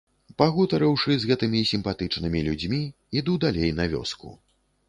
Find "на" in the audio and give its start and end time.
3.83-3.91